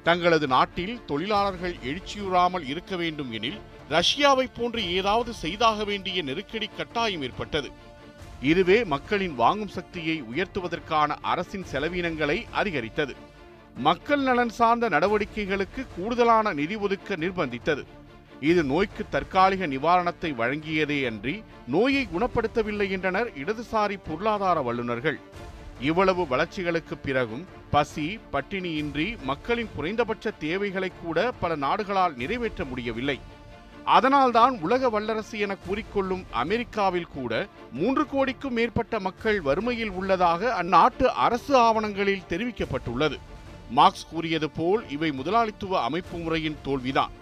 தங்களது 0.03 0.47
நாட்டில் 0.47 1.05
தொழிலாளர்கள் 1.05 1.75
எழுச்சியுறாமல் 1.75 2.67
இருக்க 2.67 2.95
வேண்டும் 2.95 3.31
எனில் 3.31 3.59
ரஷ்யாவை 3.89 4.47
போன்று 4.57 4.93
ஏதாவது 4.93 5.33
செய்தாக 5.33 5.83
வேண்டிய 5.83 6.23
நெருக்கடி 6.23 6.69
கட்டாயம் 6.77 7.21
ஏற்பட்டது. 7.21 7.71
இதுவே 8.41 8.83
மக்களின் 8.83 9.35
வாங்கும் 9.35 9.67
சக்தியை 9.67 10.23
உயர்த்துவதற்கான 10.23 11.17
அரசின் 11.21 11.65
செலவினங்களை 11.71 12.45
அதிகரித்தது. 12.51 13.15
மக்கள் 13.77 14.21
நலன் 14.21 14.49
சார்ந்த 14.49 14.89
நடவடிக்கைகளுக்கு 14.89 15.87
கூடுதலான 15.95 16.53
நிதி 16.53 16.75
ஒதுக்க 16.75 17.15
நிர்பந்தித்தது. 17.15 17.83
இது 18.39 18.63
நோய்க்கு 18.63 19.05
தற்காலிக 19.09 19.67
நிவாரணத்தை 19.67 20.33
வழங்கியதே 20.37 21.05
அன்றி 21.05 21.43
நோயை 21.67 22.07
குணப்படுத்தவில்லை 22.13 22.89
என்றனர் 22.89 23.29
இடதுசாரி 23.29 23.97
பொருளாதார 24.07 24.61
வல்லுநர்கள். 24.61 25.19
இவ்வளவு 25.79 26.27
வளர்ச்சிகளுக்கு 26.27 26.97
பிறகும் 26.97 27.45
பசி 27.71 28.19
பட்டினியின்றி 28.33 29.23
மக்களின் 29.23 29.69
குறைந்தபட்ச 29.75 30.31
தேவைகளை 30.31 30.91
கூட 31.03 31.31
பல 31.31 31.55
நாடுகளால் 31.55 32.15
நிறைவேற்ற 32.15 32.63
முடியவில்லை. 32.65 33.19
அதனால்தான் 33.85 34.59
உலக 34.61 34.89
வல்லரசு 34.89 35.39
என 35.39 35.55
கூறிக்கொள்ளும் 35.67 36.23
அமெரிக்காவில் 36.31 37.07
கூட 37.13 37.47
மூன்று 37.71 38.05
கோடிக்கும் 38.07 38.53
மேற்பட்ட 38.53 38.99
மக்கள் 38.99 39.41
வறுமையில் 39.41 39.89
உள்ளதாக 39.89 40.63
அந்நாட்டு 40.63 41.03
அரசு 41.03 41.55
ஆவணங்களில் 41.57 42.27
தெரிவிக்கப்பட்டுள்ளது. 42.29 43.19
மார்க்ஸ் 43.77 44.07
கூறியது 44.11 44.47
போல் 44.49 44.81
இவை 44.95 45.09
முதலாளித்துவ 45.11 45.73
அமைப்பு 45.87 46.17
முறையின் 46.17 46.57
தோல்விதான். 46.65 47.13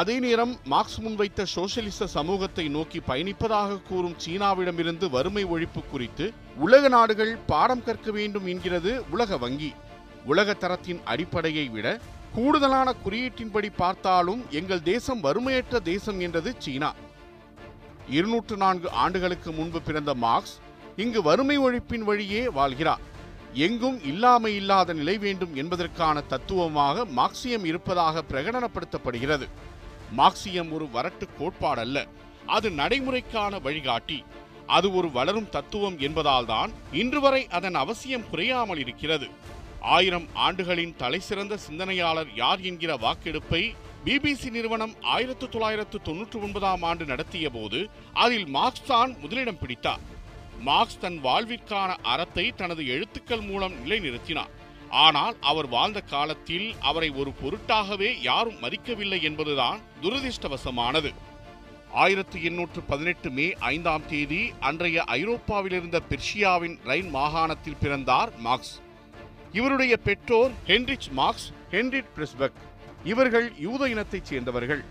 அதே 0.00 0.16
நேரம் 0.24 0.52
மார்க்ஸ் 0.72 0.98
முன்வைத்த 1.00 1.44
சோசியலிச 1.54 2.06
சமூகத்தை 2.14 2.64
நோக்கி 2.76 2.98
பயணிப்பதாக 3.08 3.78
கூறும் 3.88 4.16
சீனாவிடமிருந்து 4.24 5.06
வறுமை 5.10 5.44
ஒழிப்பு 5.54 5.82
குறித்து 5.90 6.26
உலக 6.56 6.88
நாடுகள் 6.88 7.32
பாடம் 7.50 7.84
கற்க 7.86 8.10
வேண்டும் 8.18 8.46
என்கிறது 8.52 8.92
உலக 9.10 9.38
வங்கி. 9.44 9.70
உலக 10.24 10.54
தரத்தின் 10.54 11.00
அடிப்படையை 11.04 11.66
விட 11.68 11.86
கூடுதலான 12.36 12.88
குறியீட்டின்படி 13.04 13.68
பார்த்தாலும் 13.76 14.40
எங்கள் 14.60 14.86
தேசம் 14.92 15.20
வறுமையற்ற 15.26 15.76
தேசம் 15.92 16.18
என்றது 16.20 16.52
சீனா. 16.58 16.90
இருநூற்று 18.16 18.56
நான்கு 18.56 18.88
ஆண்டுகளுக்கு 19.04 19.52
முன்பு 19.52 19.80
பிறந்த 19.82 20.14
மார்க்ஸ் 20.24 20.56
இங்கு 21.04 21.20
வறுமை 21.22 21.56
ஒழிப்பின் 21.58 22.04
வழியே 22.10 22.42
வாழ்கிறார். 22.58 23.04
எங்கும் 23.64 24.04
இல்லாமை 24.04 24.54
இல்லாத 24.54 24.92
நிலை 24.92 25.18
வேண்டும் 25.18 25.54
என்பதற்கான 25.54 26.20
தத்துவமாக 26.20 27.04
மார்க்சியம் 27.04 27.64
இருப்பதாக 27.64 28.22
பிரகடனப்படுத்தப்படுகிறது. 28.30 29.46
மார்க்சியம் 30.16 30.70
ஒரு 30.72 30.88
வரட்டு 30.94 31.26
கோட்பாடல்ல. 31.38 32.06
அது 32.46 32.70
நடைமுறைக்கான 32.70 33.60
வழிகாட்டி. 33.62 34.24
அது 34.66 34.94
ஒரு 34.94 35.10
வளரும் 35.10 35.48
தத்துவம் 35.48 35.98
என்பதால்தான் 35.98 36.70
இன்று 36.92 37.20
வரை 37.20 37.46
அதன் 37.48 37.74
அவசியம் 37.74 38.28
குறையாமல் 38.30 38.78
இருக்கிறது. 38.78 39.28
ஆயிரம் 39.80 40.28
ஆண்டுகளின் 40.34 40.96
தலைசிறந்த 40.96 41.56
சிந்தனையாளர் 41.56 42.34
யார் 42.34 42.60
என்கிற 42.60 42.96
வாக்கெடுப்பை 42.96 43.74
பிபிசி 44.04 44.50
நிறுவனம் 44.50 44.94
ஆயிரத்து 45.00 45.48
தொள்ளாயிரத்து 45.48 46.02
தொன்னூற்று 46.02 46.42
ஒன்பதாம் 46.42 46.82
ஆண்டு 46.82 47.04
நடத்திய 47.04 47.50
போது 47.50 47.88
அதில் 48.12 48.46
மார்க்ஸ் 48.46 48.86
தான் 48.86 49.16
முதலிடம் 49.20 49.58
பிடித்தார். 49.58 50.14
மார்க்ஸ் 50.60 50.98
தன் 50.98 51.24
வாழ்விற்கான 51.24 51.96
அறத்தை 52.02 52.52
தனது 52.52 52.86
எழுத்துக்கள் 52.86 53.40
மூலம் 53.40 53.74
நிலைநிறுத்தினார். 53.86 54.50
ஆனால் 54.90 55.36
அவர் 55.40 55.68
வாழ்ந்த 55.68 56.00
காலத்தில் 56.00 56.74
அவரை 56.80 57.10
ஒரு 57.10 57.32
பொருட்டாகவே 57.42 58.22
யாரும் 58.22 58.62
மதிக்கவில்லை 58.62 59.22
என்பதுதான் 59.22 59.80
துரதிர்ஷ்டவசமானது. 60.02 61.14
ஆயிரத்தி 61.92 62.42
எண்ணூற்று 62.42 62.82
பதினெட்டு 62.82 63.30
மே 63.30 63.52
ஐந்தாம் 63.52 64.06
தேதி 64.06 64.52
அன்றைய 64.60 65.04
ஐரோப்பாவிலிருந்த 65.06 66.00
பெர்ஷியாவின் 66.10 66.78
ரைன் 66.84 67.08
மாகாணத்தில் 67.08 67.76
பிறந்தார் 67.80 68.38
மார்க்ஸ். 68.38 68.80
இவருடைய 69.52 69.96
பெற்றோர் 69.96 70.50
ஹென்ரிச் 70.66 71.10
மார்க்ஸ் 71.10 71.52
ஹென்ரிட் 71.70 72.10
பிரிஸ்பெக். 72.16 72.58
இவர்கள் 73.04 73.52
யூத 73.58 73.88
இனத்தைச் 73.88 74.24
சேர்ந்தவர்கள். 74.24 74.84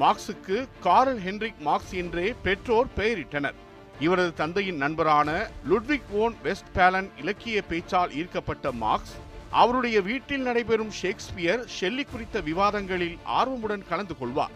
மார்க்ஸுக்கு 0.00 0.68
காரல் 0.80 1.20
ஹென்ரிக் 1.20 1.58
மார்க்ஸ் 1.58 1.92
என்றே 1.92 2.34
பெற்றோர் 2.42 2.86
பெயரிட்டனர். 2.96 3.54
இவரது 4.00 4.34
தந்தையின் 4.34 4.76
நண்பரான 4.76 5.50
லுட்விக் 5.70 6.10
ஓன் 6.12 6.34
வெஸ்ட் 6.42 6.70
பேலன் 6.74 7.08
இலக்கிய 7.20 7.62
பேச்சால் 7.70 8.12
ஈர்க்கப்பட்ட 8.20 8.72
மார்க்ஸ் 8.72 9.14
அவருடைய 9.50 10.00
வீட்டில் 10.00 10.40
நடைபெறும் 10.40 10.92
ஷேக்ஸ்பியர் 11.00 11.64
ஷெல்லி 11.80 12.04
குறித்த 12.10 12.40
விவாதங்களில் 12.40 13.16
ஆர்வமுடன் 13.38 13.84
கலந்து 13.88 14.18
கொள்வார். 14.18 14.54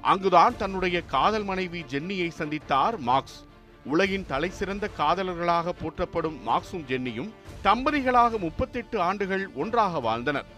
அங்குதான் 0.00 0.56
தன்னுடைய 0.56 1.02
காதல் 1.02 1.44
மனைவி 1.44 1.84
ஜென்னியை 1.90 2.28
சந்தித்தார் 2.38 2.98
மார்க்ஸ். 2.98 3.38
உலகின் 3.84 4.26
தலைசிறந்த 4.26 4.90
காதலர்களாக 4.98 5.74
போற்றப்படும் 5.82 6.38
மார்க்ஸும் 6.46 6.86
ஜென்னியும் 6.88 7.30
தம்பதிகளாக 7.64 8.38
முப்பத்தெட்டு 8.38 9.00
ஆண்டுகள் 9.00 9.50
ஒன்றாக 9.54 10.00
வாழ்ந்தனர். 10.00 10.48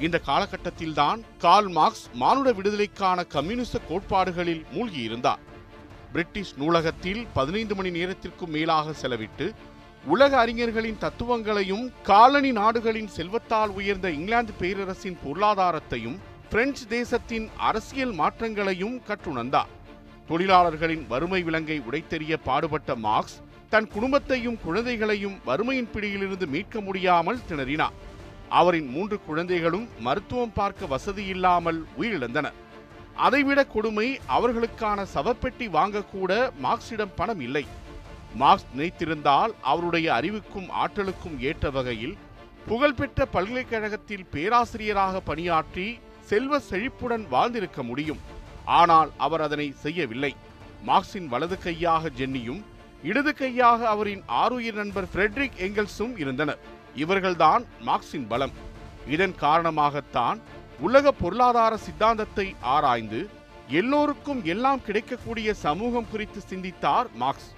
இந்த 0.00 0.20
காலகட்டத்தில்தான் 0.26 1.20
கார்ல் 1.38 1.68
மார்க்ஸ் 1.68 2.06
மானுட 2.14 2.52
விடுதலைக்கான 2.52 3.24
கம்யூனிச 3.24 3.78
கோட்பாடுகளில் 3.88 4.64
மூழ்கியிருந்தார். 4.74 5.42
பிரிட்டிஷ் 6.12 6.52
நூலகத்தில் 6.58 7.26
பதினைந்து 7.34 7.74
மணி 7.74 7.90
நேரத்திற்கும் 7.90 8.50
மேலாக 8.50 8.94
செலவிட்டு 9.02 9.46
உலக 10.06 10.32
அறிஞர்களின் 10.38 10.98
தத்துவங்களையும் 10.98 11.92
காலனி 12.02 12.50
நாடுகளின் 12.52 13.10
செல்வத்தால் 13.16 13.72
உயர்ந்த 13.78 14.10
இங்கிலாந்து 14.10 14.52
பேரரசின் 14.60 15.18
பொருளாதாரத்தையும் 15.24 16.18
பிரெஞ்சு 16.50 16.84
தேசத்தின் 16.88 17.46
அரசியல் 17.68 18.12
மாற்றங்களையும் 18.12 18.96
கற்றுணர்ந்தார். 19.08 19.72
தொழிலாளர்களின் 20.28 21.04
வறுமை 21.08 21.42
விலங்கை 21.42 21.78
உடைத்தெறிய 21.90 22.36
பாடுபட்ட 22.44 22.94
மார்க்ஸ் 23.06 23.40
தன் 23.68 23.88
குடும்பத்தையும் 23.88 24.58
குழந்தைகளையும் 24.64 25.36
வறுமையின் 25.46 25.90
பிடியிலிருந்து 25.92 26.46
மீட்க 26.46 26.80
முடியாமல் 26.80 27.44
திணறினார். 27.48 27.96
அவரின் 28.50 28.88
மூன்று 28.88 29.16
குழந்தைகளும் 29.26 29.88
மருத்துவம் 30.00 30.52
பார்க்க 30.52 30.86
வசதி 30.86 31.24
இல்லாமல் 31.24 31.80
உயிரிழந்தனர். 31.98 32.56
அதைவிட 33.24 33.60
கொடுமை 33.64 34.06
அவர்களுக்கான 34.36 35.06
சவப்பெட்டி 35.14 35.66
வாங்கக்கூட 35.76 36.32
மார்க்சிடம் 36.64 37.14
பணம் 37.16 37.40
இல்லை. 37.40 37.64
மார்க்ஸ் 38.34 38.66
நினைத்திருந்தால் 38.76 39.52
அவருடைய 39.60 40.14
அறிவுக்கும் 40.14 40.68
ஆற்றலுக்கும் 40.82 41.36
ஏற்ற 41.38 41.70
வகையில் 41.70 42.16
புகழ்பெற்ற 42.66 43.26
பல்கலைக்கழகத்தில் 43.26 44.26
பேராசிரியராக 44.32 45.20
பணியாற்றி 45.20 46.00
செல்வ 46.30 46.58
செழிப்புடன் 46.70 47.26
வாழ்ந்திருக்க 47.28 47.82
முடியும். 47.82 48.20
ஆனால் 48.64 49.10
அவர் 49.16 49.40
அதனை 49.40 49.74
செய்யவில்லை. 49.84 50.32
மார்க்சின் 50.82 51.28
வலது 51.28 51.58
கையாக 51.58 52.10
ஜென்னியும் 52.18 52.62
இடது 53.02 53.32
கையாக 53.34 53.88
அவரின் 53.88 54.22
ஆருயிர் 54.42 54.78
நண்பர் 54.80 55.08
ஃப்ரெட்ரிக் 55.14 55.58
எங்கல்ஸும் 55.66 56.14
இருந்தனர். 56.18 56.60
இவர்கள்தான் 56.96 57.64
மார்க்சின் 57.80 58.26
பலம். 58.26 58.54
இதன் 59.14 59.34
காரணமாகத்தான் 59.40 60.38
உலக 60.80 61.12
பொருளாதார 61.12 61.74
சித்தாந்தத்தை 61.76 62.54
ஆராய்ந்து 62.60 63.20
எல்லோருக்கும் 63.78 64.40
எல்லாம் 64.44 64.82
கிடைக்கக்கூடிய 64.86 65.54
சமூகம் 65.62 66.08
குறித்து 66.10 66.40
சிந்தித்தார் 66.40 67.08
மார்க்ஸ். 67.14 67.48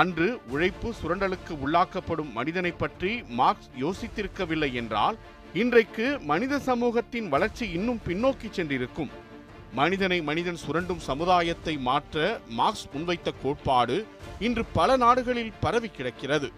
அன்று 0.00 0.28
உழைப்பு 0.52 0.88
சுரண்டலுக்கு 1.00 1.52
உள்ளாக்கப்படும் 1.64 2.30
மனிதனை 2.32 2.72
பற்றி 2.72 3.22
மார்க்ஸ் 3.40 3.68
யோசித்திருக்கவில்லை 3.82 4.70
என்றால் 4.72 5.18
இன்றைக்கு 5.62 6.06
மனித 6.30 6.58
சமூகத்தின் 6.58 7.28
வளர்ச்சி 7.28 7.66
இன்னும் 7.70 8.00
பின்னோக்கி 8.06 8.48
சென்றிருக்கும். 8.50 9.10
மனிதனை 9.72 10.18
மனிதன் 10.20 10.58
சுரண்டும் 10.64 11.04
சமுதாயத்தை 11.08 11.74
மாற்ற 11.88 12.40
மார்க்ஸ் 12.48 12.86
முன்வைத்த 12.94 13.30
கோட்பாடு 13.42 14.06
இன்று 14.38 14.64
பல 14.78 14.96
நாடுகளில் 14.96 15.52
பரவி 15.60 15.88
கிடக்கிறது. 15.88 16.50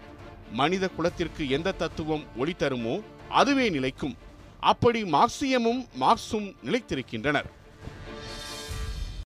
மனித 0.53 0.89
குலத்திற்கு 0.89 1.49
எந்த 1.49 1.75
தத்துவம் 1.83 2.25
ஒளி 2.37 2.55
தருமோ 2.59 2.97
அதுவே 3.29 3.69
நிலைக்கும். 3.71 4.17
அப்படி 4.61 5.03
மார்க்சியமும் 5.03 5.87
மார்க்சும் 6.01 6.55
நிலைத்திருக்கின்றனர். 6.65 7.49